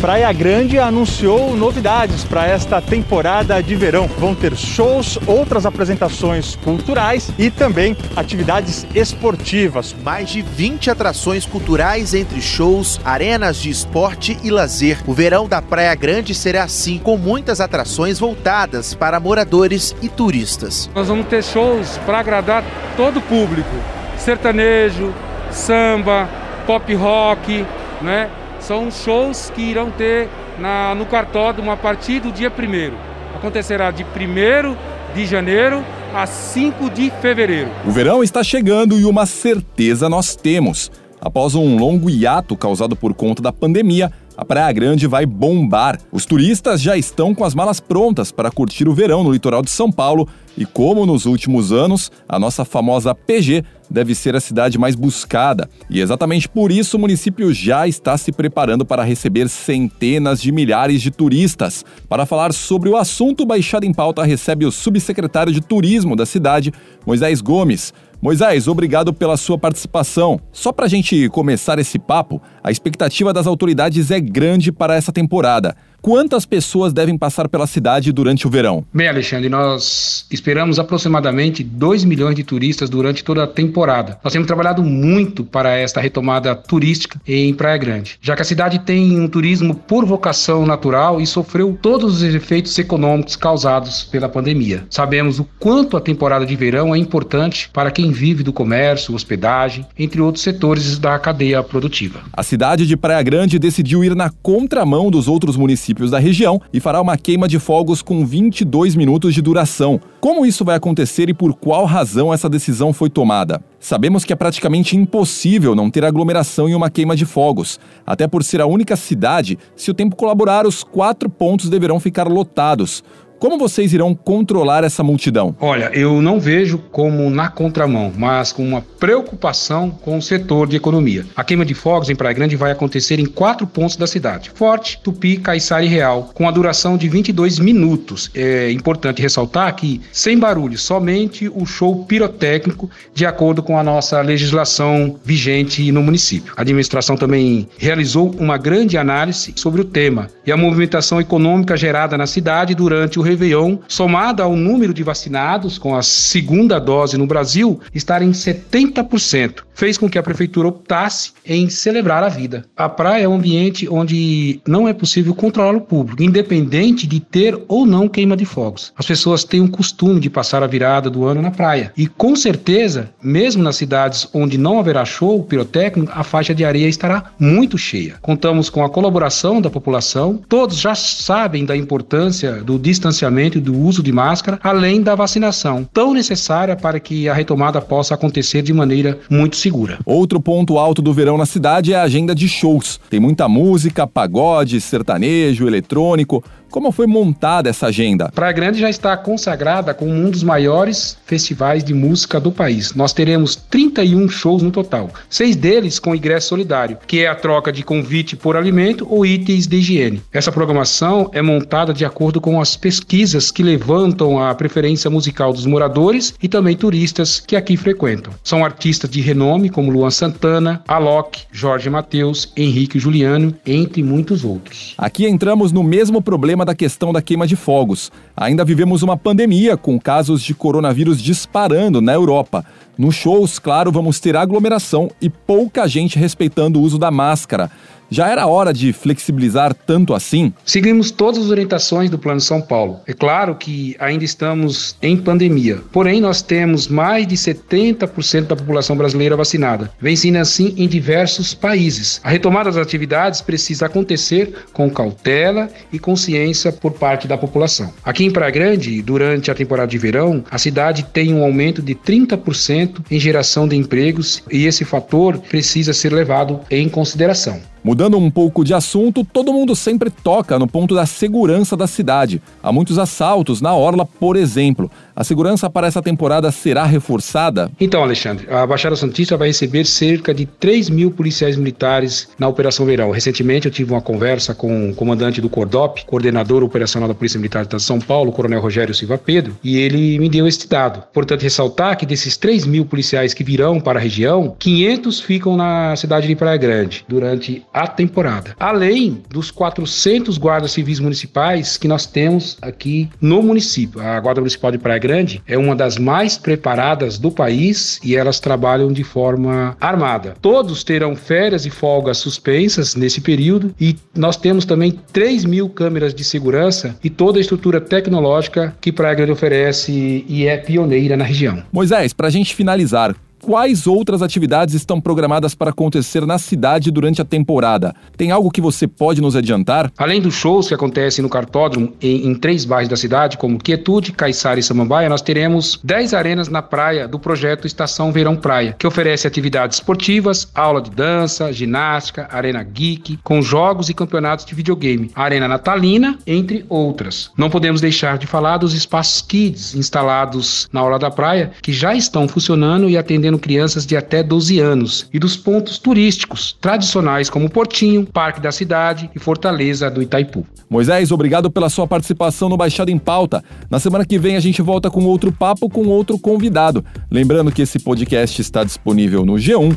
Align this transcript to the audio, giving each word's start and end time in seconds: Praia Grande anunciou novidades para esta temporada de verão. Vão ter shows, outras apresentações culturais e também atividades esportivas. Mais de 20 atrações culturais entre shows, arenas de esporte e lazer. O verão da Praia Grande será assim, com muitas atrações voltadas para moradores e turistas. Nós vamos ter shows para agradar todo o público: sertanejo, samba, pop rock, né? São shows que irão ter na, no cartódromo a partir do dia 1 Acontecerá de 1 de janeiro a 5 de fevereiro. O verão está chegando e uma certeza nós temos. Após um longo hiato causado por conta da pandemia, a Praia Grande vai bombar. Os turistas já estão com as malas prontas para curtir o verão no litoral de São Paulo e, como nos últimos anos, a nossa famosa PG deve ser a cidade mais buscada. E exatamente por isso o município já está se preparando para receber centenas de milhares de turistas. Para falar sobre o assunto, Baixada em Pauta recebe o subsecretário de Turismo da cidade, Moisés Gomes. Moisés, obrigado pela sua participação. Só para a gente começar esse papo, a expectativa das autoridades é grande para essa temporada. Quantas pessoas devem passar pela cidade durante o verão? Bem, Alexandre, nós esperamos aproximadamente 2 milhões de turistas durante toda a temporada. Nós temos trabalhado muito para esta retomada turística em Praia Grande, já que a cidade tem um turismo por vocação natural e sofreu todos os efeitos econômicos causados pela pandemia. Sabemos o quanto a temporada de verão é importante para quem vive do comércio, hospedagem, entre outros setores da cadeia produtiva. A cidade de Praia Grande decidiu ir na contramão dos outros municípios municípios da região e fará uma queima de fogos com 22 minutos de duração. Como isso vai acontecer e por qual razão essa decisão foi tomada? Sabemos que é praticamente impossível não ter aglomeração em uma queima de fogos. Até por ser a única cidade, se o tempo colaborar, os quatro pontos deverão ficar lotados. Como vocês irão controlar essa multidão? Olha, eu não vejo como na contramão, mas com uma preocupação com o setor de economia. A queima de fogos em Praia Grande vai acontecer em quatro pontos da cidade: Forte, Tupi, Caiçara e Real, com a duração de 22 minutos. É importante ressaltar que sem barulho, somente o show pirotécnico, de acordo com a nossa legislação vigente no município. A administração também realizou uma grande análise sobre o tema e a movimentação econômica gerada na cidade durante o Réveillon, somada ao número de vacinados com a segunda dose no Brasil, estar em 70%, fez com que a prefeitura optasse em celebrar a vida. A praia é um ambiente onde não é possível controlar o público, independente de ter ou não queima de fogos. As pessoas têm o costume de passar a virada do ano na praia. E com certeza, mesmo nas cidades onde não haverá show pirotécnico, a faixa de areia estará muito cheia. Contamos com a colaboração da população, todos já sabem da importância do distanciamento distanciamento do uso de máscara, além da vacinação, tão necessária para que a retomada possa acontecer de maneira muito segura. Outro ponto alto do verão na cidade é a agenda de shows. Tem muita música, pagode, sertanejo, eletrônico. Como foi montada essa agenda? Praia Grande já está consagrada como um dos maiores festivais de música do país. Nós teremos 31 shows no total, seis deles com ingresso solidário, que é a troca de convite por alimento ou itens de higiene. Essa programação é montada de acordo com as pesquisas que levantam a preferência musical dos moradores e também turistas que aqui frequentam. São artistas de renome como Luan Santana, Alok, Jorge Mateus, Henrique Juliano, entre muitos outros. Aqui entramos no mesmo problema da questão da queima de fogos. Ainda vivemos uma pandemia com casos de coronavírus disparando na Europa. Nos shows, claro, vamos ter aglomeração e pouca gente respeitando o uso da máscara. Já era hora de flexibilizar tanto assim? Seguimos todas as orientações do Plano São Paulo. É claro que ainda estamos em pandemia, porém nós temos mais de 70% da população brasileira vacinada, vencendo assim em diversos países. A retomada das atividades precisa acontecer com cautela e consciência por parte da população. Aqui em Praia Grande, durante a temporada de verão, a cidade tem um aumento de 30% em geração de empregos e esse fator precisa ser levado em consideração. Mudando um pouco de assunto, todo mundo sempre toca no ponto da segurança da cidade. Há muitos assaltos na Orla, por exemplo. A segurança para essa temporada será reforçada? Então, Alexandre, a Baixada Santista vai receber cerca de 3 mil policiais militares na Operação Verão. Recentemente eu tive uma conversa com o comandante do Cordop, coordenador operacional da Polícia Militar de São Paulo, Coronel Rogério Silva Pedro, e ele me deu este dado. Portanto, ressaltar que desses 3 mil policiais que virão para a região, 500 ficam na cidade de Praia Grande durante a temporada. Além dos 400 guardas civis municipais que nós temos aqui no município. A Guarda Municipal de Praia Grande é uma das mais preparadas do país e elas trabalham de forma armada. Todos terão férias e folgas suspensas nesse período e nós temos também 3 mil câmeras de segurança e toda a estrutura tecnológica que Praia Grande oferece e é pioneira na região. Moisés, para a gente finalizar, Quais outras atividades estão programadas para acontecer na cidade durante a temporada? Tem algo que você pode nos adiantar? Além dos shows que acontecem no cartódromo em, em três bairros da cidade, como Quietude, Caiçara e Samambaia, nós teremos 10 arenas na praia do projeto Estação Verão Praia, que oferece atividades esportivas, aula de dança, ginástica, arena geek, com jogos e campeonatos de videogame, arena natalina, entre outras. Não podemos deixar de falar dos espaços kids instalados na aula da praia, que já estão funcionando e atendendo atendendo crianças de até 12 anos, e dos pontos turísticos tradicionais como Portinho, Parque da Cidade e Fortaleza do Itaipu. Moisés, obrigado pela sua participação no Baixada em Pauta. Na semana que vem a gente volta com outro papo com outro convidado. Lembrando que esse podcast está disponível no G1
Praia 0.00 0.32
Grande 0.32 0.78
anunciou 0.78 1.54
novidades 1.54 2.24
para 2.24 2.46
esta 2.46 2.80
temporada 2.80 3.62
de 3.62 3.74
verão. 3.74 4.06
Vão 4.06 4.34
ter 4.34 4.56
shows, 4.56 5.18
outras 5.26 5.66
apresentações 5.66 6.56
culturais 6.56 7.30
e 7.38 7.50
também 7.50 7.94
atividades 8.16 8.86
esportivas. 8.94 9.94
Mais 10.02 10.30
de 10.30 10.40
20 10.40 10.90
atrações 10.90 11.44
culturais 11.44 12.14
entre 12.14 12.40
shows, 12.40 12.98
arenas 13.04 13.58
de 13.58 13.68
esporte 13.68 14.38
e 14.42 14.50
lazer. 14.50 14.96
O 15.06 15.12
verão 15.12 15.46
da 15.46 15.60
Praia 15.60 15.94
Grande 15.94 16.34
será 16.34 16.64
assim, 16.64 16.96
com 16.96 17.18
muitas 17.18 17.60
atrações 17.60 18.18
voltadas 18.18 18.94
para 18.94 19.20
moradores 19.20 19.94
e 20.00 20.08
turistas. 20.08 20.88
Nós 20.94 21.08
vamos 21.08 21.26
ter 21.26 21.44
shows 21.44 21.98
para 22.06 22.20
agradar 22.20 22.64
todo 22.96 23.18
o 23.18 23.22
público: 23.22 23.68
sertanejo, 24.16 25.12
samba, 25.50 26.26
pop 26.66 26.94
rock, 26.94 27.66
né? 28.00 28.30
São 28.60 28.90
shows 28.90 29.50
que 29.54 29.62
irão 29.62 29.90
ter 29.90 30.28
na, 30.58 30.94
no 30.94 31.06
cartódromo 31.06 31.70
a 31.70 31.76
partir 31.76 32.20
do 32.20 32.30
dia 32.30 32.50
1 32.50 33.10
Acontecerá 33.36 33.90
de 33.90 34.04
1 34.04 34.76
de 35.14 35.26
janeiro 35.26 35.84
a 36.14 36.26
5 36.26 36.90
de 36.90 37.10
fevereiro. 37.22 37.70
O 37.86 37.90
verão 37.90 38.22
está 38.22 38.42
chegando 38.42 38.98
e 38.98 39.04
uma 39.04 39.26
certeza 39.26 40.08
nós 40.08 40.34
temos. 40.34 40.90
Após 41.20 41.54
um 41.54 41.76
longo 41.76 42.08
hiato 42.08 42.56
causado 42.56 42.96
por 42.96 43.14
conta 43.14 43.42
da 43.42 43.52
pandemia, 43.52 44.10
a 44.40 44.44
Praia 44.44 44.72
Grande 44.72 45.06
vai 45.06 45.26
bombar. 45.26 45.98
Os 46.10 46.24
turistas 46.24 46.80
já 46.80 46.96
estão 46.96 47.34
com 47.34 47.44
as 47.44 47.54
malas 47.54 47.78
prontas 47.78 48.32
para 48.32 48.50
curtir 48.50 48.88
o 48.88 48.94
verão 48.94 49.22
no 49.22 49.30
litoral 49.30 49.60
de 49.60 49.70
São 49.70 49.92
Paulo 49.92 50.26
e, 50.56 50.64
como 50.64 51.04
nos 51.04 51.26
últimos 51.26 51.72
anos, 51.72 52.10
a 52.26 52.38
nossa 52.38 52.64
famosa 52.64 53.14
PG 53.14 53.62
deve 53.90 54.14
ser 54.14 54.34
a 54.34 54.40
cidade 54.40 54.78
mais 54.78 54.94
buscada. 54.94 55.68
E 55.90 56.00
exatamente 56.00 56.48
por 56.48 56.72
isso 56.72 56.96
o 56.96 57.00
município 57.00 57.52
já 57.52 57.86
está 57.86 58.16
se 58.16 58.32
preparando 58.32 58.82
para 58.82 59.02
receber 59.02 59.46
centenas 59.46 60.40
de 60.40 60.50
milhares 60.50 61.02
de 61.02 61.10
turistas. 61.10 61.84
Para 62.08 62.24
falar 62.24 62.54
sobre 62.54 62.88
o 62.88 62.96
assunto, 62.96 63.44
Baixada 63.44 63.84
em 63.84 63.92
Pauta 63.92 64.22
recebe 64.24 64.64
o 64.64 64.72
subsecretário 64.72 65.52
de 65.52 65.60
Turismo 65.60 66.16
da 66.16 66.24
cidade, 66.24 66.72
Moisés 67.04 67.42
Gomes. 67.42 67.92
Moisés, 68.22 68.68
obrigado 68.68 69.14
pela 69.14 69.34
sua 69.38 69.56
participação. 69.56 70.38
Só 70.52 70.72
para 70.72 70.84
a 70.84 70.88
gente 70.88 71.26
começar 71.30 71.78
esse 71.78 71.98
papo, 71.98 72.40
a 72.62 72.70
expectativa 72.70 73.32
das 73.32 73.46
autoridades 73.46 74.10
é 74.10 74.20
grande 74.20 74.70
para 74.70 74.94
essa 74.94 75.10
temporada. 75.10 75.74
Quantas 76.02 76.46
pessoas 76.46 76.94
devem 76.94 77.18
passar 77.18 77.46
pela 77.46 77.66
cidade 77.66 78.10
durante 78.10 78.46
o 78.46 78.50
verão? 78.50 78.86
Bem, 78.92 79.06
Alexandre, 79.06 79.50
nós 79.50 80.24
esperamos 80.30 80.78
aproximadamente 80.78 81.62
2 81.62 82.04
milhões 82.04 82.34
de 82.34 82.42
turistas 82.42 82.88
durante 82.88 83.22
toda 83.22 83.44
a 83.44 83.46
temporada. 83.46 84.18
Nós 84.24 84.32
temos 84.32 84.46
trabalhado 84.46 84.82
muito 84.82 85.44
para 85.44 85.76
esta 85.76 86.00
retomada 86.00 86.54
turística 86.54 87.20
em 87.26 87.52
Praia 87.52 87.76
Grande, 87.76 88.18
já 88.22 88.34
que 88.34 88.40
a 88.40 88.46
cidade 88.46 88.78
tem 88.78 89.20
um 89.20 89.28
turismo 89.28 89.74
por 89.74 90.06
vocação 90.06 90.64
natural 90.64 91.20
e 91.20 91.26
sofreu 91.26 91.78
todos 91.82 92.22
os 92.22 92.34
efeitos 92.34 92.78
econômicos 92.78 93.36
causados 93.36 94.02
pela 94.04 94.28
pandemia. 94.28 94.86
Sabemos 94.88 95.38
o 95.38 95.46
quanto 95.58 95.98
a 95.98 96.00
temporada 96.00 96.46
de 96.46 96.56
verão 96.56 96.94
é 96.94 96.98
importante 96.98 97.68
para 97.74 97.90
quem 97.90 98.10
vive 98.10 98.42
do 98.42 98.54
comércio, 98.54 99.14
hospedagem, 99.14 99.84
entre 99.98 100.22
outros 100.22 100.42
setores 100.42 100.98
da 100.98 101.18
cadeia 101.18 101.62
produtiva. 101.62 102.20
A 102.32 102.42
cidade 102.42 102.86
de 102.86 102.96
Praia 102.96 103.22
Grande 103.22 103.58
decidiu 103.58 104.02
ir 104.02 104.16
na 104.16 104.30
contramão 104.30 105.10
dos 105.10 105.28
outros 105.28 105.58
municípios 105.58 105.89
municípios 105.90 106.10
da 106.10 106.18
região 106.18 106.60
e 106.72 106.80
fará 106.80 107.00
uma 107.00 107.16
queima 107.16 107.48
de 107.48 107.58
fogos 107.58 108.02
com 108.02 108.24
22 108.24 108.94
minutos 108.94 109.34
de 109.34 109.42
duração. 109.42 110.00
Como 110.20 110.46
isso 110.46 110.64
vai 110.64 110.76
acontecer 110.76 111.28
e 111.28 111.34
por 111.34 111.54
qual 111.54 111.84
razão 111.84 112.32
essa 112.32 112.48
decisão 112.48 112.92
foi 112.92 113.10
tomada? 113.10 113.62
Sabemos 113.78 114.24
que 114.24 114.32
é 114.32 114.36
praticamente 114.36 114.96
impossível 114.96 115.74
não 115.74 115.90
ter 115.90 116.04
aglomeração 116.04 116.68
em 116.68 116.74
uma 116.74 116.90
queima 116.90 117.16
de 117.16 117.24
fogos. 117.24 117.80
Até 118.06 118.28
por 118.28 118.44
ser 118.44 118.60
a 118.60 118.66
única 118.66 118.94
cidade, 118.96 119.58
se 119.74 119.90
o 119.90 119.94
tempo 119.94 120.16
colaborar, 120.16 120.66
os 120.66 120.84
quatro 120.84 121.28
pontos 121.28 121.68
deverão 121.68 121.98
ficar 121.98 122.28
lotados. 122.28 123.02
Como 123.40 123.56
vocês 123.56 123.94
irão 123.94 124.14
controlar 124.14 124.84
essa 124.84 125.02
multidão? 125.02 125.56
Olha, 125.58 125.90
eu 125.94 126.20
não 126.20 126.38
vejo 126.38 126.76
como 126.76 127.30
na 127.30 127.48
contramão, 127.48 128.12
mas 128.14 128.52
com 128.52 128.62
uma 128.62 128.82
preocupação 128.82 129.88
com 129.88 130.18
o 130.18 130.22
setor 130.22 130.68
de 130.68 130.76
economia. 130.76 131.24
A 131.34 131.42
queima 131.42 131.64
de 131.64 131.72
fogos 131.72 132.10
em 132.10 132.14
Praia 132.14 132.34
Grande 132.34 132.54
vai 132.54 132.70
acontecer 132.70 133.18
em 133.18 133.24
quatro 133.24 133.66
pontos 133.66 133.96
da 133.96 134.06
cidade: 134.06 134.52
Forte, 134.54 135.00
Tupi, 135.02 135.38
Caiçara 135.38 135.82
e 135.82 135.88
Real, 135.88 136.30
com 136.34 136.46
a 136.46 136.50
duração 136.50 136.98
de 136.98 137.08
22 137.08 137.58
minutos. 137.58 138.30
É 138.34 138.70
importante 138.72 139.22
ressaltar 139.22 139.74
que 139.74 140.02
sem 140.12 140.38
barulho, 140.38 140.76
somente 140.76 141.48
o 141.48 141.64
show 141.64 142.04
pirotécnico, 142.04 142.90
de 143.14 143.24
acordo 143.24 143.62
com 143.62 143.78
a 143.78 143.82
nossa 143.82 144.20
legislação 144.20 145.18
vigente 145.24 145.90
no 145.90 146.02
município. 146.02 146.52
A 146.58 146.60
administração 146.60 147.16
também 147.16 147.66
realizou 147.78 148.34
uma 148.38 148.58
grande 148.58 148.98
análise 148.98 149.54
sobre 149.56 149.80
o 149.80 149.84
tema 149.84 150.28
e 150.44 150.52
a 150.52 150.58
movimentação 150.58 151.18
econômica 151.18 151.74
gerada 151.74 152.18
na 152.18 152.26
cidade 152.26 152.74
durante 152.74 153.18
o 153.18 153.29
Réveillon, 153.30 153.78
somada 153.86 154.42
ao 154.42 154.56
número 154.56 154.92
de 154.92 155.02
vacinados 155.02 155.78
com 155.78 155.94
a 155.94 156.02
segunda 156.02 156.78
dose 156.78 157.16
no 157.16 157.26
Brasil, 157.26 157.80
estar 157.94 158.22
em 158.22 158.32
70%, 158.32 159.62
fez 159.72 159.96
com 159.96 160.10
que 160.10 160.18
a 160.18 160.22
prefeitura 160.22 160.68
optasse 160.68 161.32
em 161.46 161.70
celebrar 161.70 162.22
a 162.22 162.28
vida. 162.28 162.64
A 162.76 162.88
praia 162.88 163.24
é 163.24 163.28
um 163.28 163.36
ambiente 163.36 163.88
onde 163.88 164.60
não 164.66 164.88
é 164.88 164.92
possível 164.92 165.34
controlar 165.34 165.76
o 165.76 165.80
público, 165.80 166.22
independente 166.22 167.06
de 167.06 167.20
ter 167.20 167.58
ou 167.68 167.86
não 167.86 168.08
queima 168.08 168.36
de 168.36 168.44
fogos. 168.44 168.92
As 168.96 169.06
pessoas 169.06 169.44
têm 169.44 169.60
o 169.60 169.70
costume 169.70 170.20
de 170.20 170.28
passar 170.28 170.62
a 170.62 170.66
virada 170.66 171.08
do 171.08 171.24
ano 171.24 171.40
na 171.40 171.50
praia. 171.50 171.92
E 171.96 172.06
com 172.06 172.34
certeza, 172.34 173.10
mesmo 173.22 173.62
nas 173.62 173.76
cidades 173.76 174.28
onde 174.34 174.58
não 174.58 174.78
haverá 174.78 175.04
show 175.04 175.42
pirotécnico, 175.44 176.12
a 176.14 176.24
faixa 176.24 176.54
de 176.54 176.64
areia 176.64 176.88
estará 176.88 177.32
muito 177.38 177.78
cheia. 177.78 178.16
Contamos 178.20 178.68
com 178.68 178.84
a 178.84 178.90
colaboração 178.90 179.60
da 179.60 179.70
população, 179.70 180.40
todos 180.48 180.78
já 180.78 180.94
sabem 180.94 181.64
da 181.64 181.76
importância 181.76 182.62
do 182.62 182.78
distanciamento 182.78 183.19
distanciamento 183.20 183.60
do 183.60 183.76
uso 183.76 184.02
de 184.02 184.12
máscara, 184.12 184.58
além 184.62 185.02
da 185.02 185.14
vacinação, 185.14 185.86
tão 185.92 186.14
necessária 186.14 186.74
para 186.74 186.98
que 186.98 187.28
a 187.28 187.34
retomada 187.34 187.80
possa 187.80 188.14
acontecer 188.14 188.62
de 188.62 188.72
maneira 188.72 189.18
muito 189.28 189.56
segura. 189.56 189.98
Outro 190.06 190.40
ponto 190.40 190.78
alto 190.78 191.02
do 191.02 191.12
verão 191.12 191.36
na 191.36 191.44
cidade 191.44 191.92
é 191.92 191.96
a 191.96 192.02
agenda 192.02 192.34
de 192.34 192.48
shows. 192.48 192.98
Tem 193.10 193.20
muita 193.20 193.48
música, 193.48 194.06
pagode, 194.06 194.80
sertanejo, 194.80 195.66
eletrônico. 195.66 196.42
Como 196.70 196.92
foi 196.92 197.06
montada 197.06 197.68
essa 197.68 197.88
agenda? 197.88 198.30
Praia 198.32 198.52
Grande 198.52 198.78
já 198.78 198.88
está 198.88 199.16
consagrada 199.16 199.92
como 199.92 200.12
um 200.12 200.30
dos 200.30 200.44
maiores 200.44 201.18
festivais 201.26 201.82
de 201.82 201.92
música 201.92 202.38
do 202.38 202.52
país. 202.52 202.94
Nós 202.94 203.12
teremos 203.12 203.56
31 203.56 204.28
shows 204.28 204.62
no 204.62 204.70
total, 204.70 205.10
seis 205.28 205.56
deles 205.56 205.98
com 205.98 206.14
ingresso 206.14 206.48
solidário, 206.48 206.98
que 207.08 207.20
é 207.20 207.26
a 207.26 207.34
troca 207.34 207.72
de 207.72 207.82
convite 207.82 208.36
por 208.36 208.56
alimento 208.56 209.04
ou 209.10 209.26
itens 209.26 209.66
de 209.66 209.78
higiene. 209.78 210.22
Essa 210.32 210.52
programação 210.52 211.28
é 211.32 211.42
montada 211.42 211.92
de 211.92 212.04
acordo 212.04 212.40
com 212.40 212.60
as 212.60 212.76
pesquisas 212.76 213.50
que 213.50 213.64
levantam 213.64 214.40
a 214.40 214.54
preferência 214.54 215.10
musical 215.10 215.52
dos 215.52 215.66
moradores 215.66 216.34
e 216.40 216.48
também 216.48 216.76
turistas 216.76 217.40
que 217.40 217.56
aqui 217.56 217.76
frequentam. 217.76 218.32
São 218.44 218.64
artistas 218.64 219.10
de 219.10 219.20
renome 219.20 219.70
como 219.70 219.90
Luan 219.90 220.10
Santana, 220.10 220.84
Alok, 220.86 221.40
Jorge 221.50 221.90
Mateus, 221.90 222.52
Henrique 222.56 223.00
Juliano, 223.00 223.54
entre 223.66 224.04
muitos 224.04 224.44
outros. 224.44 224.94
Aqui 224.96 225.26
entramos 225.26 225.72
no 225.72 225.82
mesmo 225.82 226.22
problema 226.22 226.59
da 226.64 226.74
questão 226.74 227.12
da 227.12 227.22
queima 227.22 227.46
de 227.46 227.56
fogos. 227.56 228.10
Ainda 228.36 228.64
vivemos 228.64 229.02
uma 229.02 229.16
pandemia 229.16 229.76
com 229.76 229.98
casos 229.98 230.42
de 230.42 230.54
coronavírus 230.54 231.20
disparando 231.20 232.00
na 232.00 232.12
Europa. 232.12 232.64
Nos 232.96 233.14
shows, 233.14 233.58
claro, 233.58 233.90
vamos 233.90 234.20
ter 234.20 234.36
aglomeração 234.36 235.10
e 235.20 235.30
pouca 235.30 235.88
gente 235.88 236.18
respeitando 236.18 236.78
o 236.78 236.82
uso 236.82 236.98
da 236.98 237.10
máscara. 237.10 237.70
Já 238.12 238.28
era 238.28 238.46
hora 238.48 238.72
de 238.72 238.92
flexibilizar 238.92 239.72
tanto 239.72 240.14
assim? 240.14 240.52
Seguimos 240.64 241.12
todas 241.12 241.44
as 241.44 241.50
orientações 241.50 242.10
do 242.10 242.18
Plano 242.18 242.40
São 242.40 242.60
Paulo. 242.60 242.98
É 243.06 243.12
claro 243.12 243.54
que 243.54 243.94
ainda 244.00 244.24
estamos 244.24 244.96
em 245.00 245.16
pandemia, 245.16 245.78
porém 245.92 246.20
nós 246.20 246.42
temos 246.42 246.88
mais 246.88 247.24
de 247.24 247.36
70% 247.36 248.48
da 248.48 248.56
população 248.56 248.96
brasileira 248.96 249.36
vacinada, 249.36 249.92
vencendo 250.00 250.36
assim 250.36 250.74
em 250.76 250.88
diversos 250.88 251.54
países. 251.54 252.20
A 252.24 252.30
retomada 252.30 252.70
das 252.72 252.82
atividades 252.82 253.40
precisa 253.40 253.86
acontecer 253.86 254.54
com 254.72 254.90
cautela 254.90 255.68
e 255.92 255.98
consciência 255.98 256.72
por 256.72 256.92
parte 256.92 257.28
da 257.28 257.38
população. 257.38 257.92
Aqui 258.04 258.24
em 258.24 258.30
Praia 258.32 258.50
Grande, 258.50 259.00
durante 259.02 259.52
a 259.52 259.54
temporada 259.54 259.88
de 259.88 259.98
verão, 259.98 260.44
a 260.50 260.58
cidade 260.58 261.04
tem 261.12 261.32
um 261.32 261.44
aumento 261.44 261.80
de 261.80 261.94
30% 261.94 263.04
em 263.08 263.20
geração 263.20 263.68
de 263.68 263.76
empregos 263.76 264.42
e 264.50 264.66
esse 264.66 264.84
fator 264.84 265.38
precisa 265.38 265.92
ser 265.92 266.12
levado 266.12 266.60
em 266.68 266.88
consideração. 266.88 267.69
Mudando 267.82 268.18
um 268.18 268.30
pouco 268.30 268.62
de 268.62 268.74
assunto, 268.74 269.24
todo 269.24 269.52
mundo 269.52 269.74
sempre 269.74 270.10
toca 270.10 270.58
no 270.58 270.66
ponto 270.66 270.94
da 270.94 271.06
segurança 271.06 271.76
da 271.76 271.86
cidade. 271.86 272.42
Há 272.62 272.70
muitos 272.70 272.98
assaltos 272.98 273.60
na 273.60 273.74
Orla, 273.74 274.04
por 274.04 274.36
exemplo. 274.36 274.90
A 275.16 275.24
segurança 275.24 275.68
para 275.68 275.86
essa 275.86 276.02
temporada 276.02 276.50
será 276.50 276.84
reforçada? 276.84 277.70
Então, 277.80 278.02
Alexandre, 278.02 278.46
a 278.50 278.66
Baixada 278.66 278.96
Santista 278.96 279.36
vai 279.36 279.48
receber 279.48 279.86
cerca 279.86 280.34
de 280.34 280.46
3 280.46 280.90
mil 280.90 281.10
policiais 281.10 281.56
militares 281.56 282.28
na 282.38 282.48
Operação 282.48 282.84
Verão. 282.84 283.10
Recentemente 283.10 283.66
eu 283.66 283.72
tive 283.72 283.92
uma 283.92 284.00
conversa 284.00 284.54
com 284.54 284.90
o 284.90 284.94
comandante 284.94 285.40
do 285.40 285.48
Cordop, 285.48 286.04
coordenador 286.04 286.62
operacional 286.62 287.08
da 287.08 287.14
Polícia 287.14 287.38
Militar 287.38 287.66
de 287.66 287.82
São 287.82 287.98
Paulo, 287.98 288.32
Coronel 288.32 288.60
Rogério 288.60 288.94
Silva 288.94 289.18
Pedro, 289.18 289.56
e 289.64 289.78
ele 289.78 290.18
me 290.18 290.28
deu 290.28 290.46
este 290.46 290.68
dado. 290.68 291.02
Portanto, 291.12 291.42
ressaltar 291.42 291.96
que 291.96 292.06
desses 292.06 292.36
3 292.36 292.66
mil 292.66 292.84
policiais 292.84 293.34
que 293.34 293.44
virão 293.44 293.80
para 293.80 293.98
a 293.98 294.02
região, 294.02 294.54
500 294.58 295.20
ficam 295.20 295.56
na 295.56 295.96
cidade 295.96 296.26
de 296.26 296.36
Praia 296.36 296.56
Grande 296.56 297.04
durante 297.08 297.62
a 297.72 297.86
temporada. 297.86 298.54
Além 298.58 299.22
dos 299.28 299.50
400 299.50 300.38
guardas 300.38 300.72
civis 300.72 301.00
municipais 301.00 301.76
que 301.76 301.88
nós 301.88 302.06
temos 302.06 302.58
aqui 302.60 303.08
no 303.20 303.42
município. 303.42 304.00
A 304.00 304.18
Guarda 304.20 304.40
Municipal 304.40 304.72
de 304.72 304.78
Praia 304.78 304.98
Grande 304.98 305.42
é 305.46 305.56
uma 305.56 305.74
das 305.74 305.98
mais 305.98 306.36
preparadas 306.36 307.18
do 307.18 307.30
país 307.30 308.00
e 308.02 308.16
elas 308.16 308.40
trabalham 308.40 308.92
de 308.92 309.04
forma 309.04 309.76
armada. 309.80 310.34
Todos 310.40 310.84
terão 310.84 311.14
férias 311.14 311.66
e 311.66 311.70
folgas 311.70 312.18
suspensas 312.18 312.94
nesse 312.94 313.20
período 313.20 313.74
e 313.80 313.96
nós 314.14 314.36
temos 314.36 314.64
também 314.64 314.98
3 315.12 315.44
mil 315.44 315.68
câmeras 315.68 316.14
de 316.14 316.24
segurança 316.24 316.96
e 317.02 317.10
toda 317.10 317.38
a 317.38 317.40
estrutura 317.40 317.80
tecnológica 317.80 318.74
que 318.80 318.92
Praia 318.92 319.14
Grande 319.14 319.32
oferece 319.32 320.24
e 320.26 320.46
é 320.46 320.56
pioneira 320.56 321.16
na 321.16 321.24
região. 321.24 321.62
Moisés, 321.72 322.12
para 322.12 322.28
a 322.28 322.30
gente 322.30 322.54
finalizar, 322.54 323.14
Quais 323.42 323.86
outras 323.86 324.20
atividades 324.20 324.74
estão 324.74 325.00
programadas 325.00 325.54
para 325.54 325.70
acontecer 325.70 326.26
na 326.26 326.38
cidade 326.38 326.90
durante 326.90 327.22
a 327.22 327.24
temporada? 327.24 327.94
Tem 328.14 328.30
algo 328.30 328.50
que 328.50 328.60
você 328.60 328.86
pode 328.86 329.22
nos 329.22 329.34
adiantar? 329.34 329.90
Além 329.96 330.20
dos 330.20 330.34
shows 330.34 330.68
que 330.68 330.74
acontecem 330.74 331.22
no 331.22 331.28
cartódromo 331.28 331.94
em, 332.02 332.28
em 332.28 332.34
três 332.34 332.66
bairros 332.66 332.90
da 332.90 332.96
cidade, 332.96 333.38
como 333.38 333.58
Quietude, 333.58 334.12
Caiçara 334.12 334.60
e 334.60 334.62
Samambaia, 334.62 335.08
nós 335.08 335.22
teremos 335.22 335.80
10 335.82 336.12
arenas 336.12 336.48
na 336.48 336.60
praia 336.60 337.08
do 337.08 337.18
projeto 337.18 337.66
Estação 337.66 338.12
Verão 338.12 338.36
Praia, 338.36 338.76
que 338.78 338.86
oferece 338.86 339.26
atividades 339.26 339.78
esportivas, 339.78 340.46
aula 340.54 340.82
de 340.82 340.90
dança, 340.90 341.50
ginástica, 341.50 342.28
arena 342.30 342.62
geek, 342.62 343.18
com 343.24 343.40
jogos 343.40 343.88
e 343.88 343.94
campeonatos 343.94 344.44
de 344.44 344.54
videogame, 344.54 345.10
arena 345.14 345.48
natalina, 345.48 346.18
entre 346.26 346.64
outras. 346.68 347.30
Não 347.38 347.48
podemos 347.48 347.80
deixar 347.80 348.18
de 348.18 348.26
falar 348.26 348.58
dos 348.58 348.74
espaços 348.74 349.22
kids 349.22 349.74
instalados 349.74 350.68
na 350.70 350.80
aula 350.80 350.98
da 350.98 351.10
praia, 351.10 351.52
que 351.62 351.72
já 351.72 351.94
estão 351.94 352.28
funcionando 352.28 352.88
e 352.88 352.98
atendendo 352.98 353.29
atendendo 353.30 353.38
crianças 353.38 353.86
de 353.86 353.96
até 353.96 354.22
12 354.22 354.58
anos, 354.58 355.08
e 355.12 355.18
dos 355.18 355.36
pontos 355.36 355.78
turísticos 355.78 356.56
tradicionais 356.60 357.30
como 357.30 357.48
Portinho, 357.48 358.06
Parque 358.06 358.40
da 358.40 358.50
Cidade 358.50 359.10
e 359.14 359.18
Fortaleza 359.18 359.90
do 359.90 360.02
Itaipu. 360.02 360.46
Moisés, 360.68 361.12
obrigado 361.12 361.50
pela 361.50 361.68
sua 361.68 361.86
participação 361.86 362.48
no 362.48 362.56
Baixada 362.56 362.90
em 362.90 362.98
Pauta. 362.98 363.42
Na 363.70 363.78
semana 363.78 364.04
que 364.04 364.18
vem 364.18 364.36
a 364.36 364.40
gente 364.40 364.62
volta 364.62 364.90
com 364.90 365.04
outro 365.04 365.32
papo 365.32 365.68
com 365.68 365.86
outro 365.86 366.18
convidado. 366.18 366.84
Lembrando 367.10 367.52
que 367.52 367.62
esse 367.62 367.78
podcast 367.78 368.40
está 368.40 368.64
disponível 368.64 369.24
no 369.24 369.34
G1 369.34 369.76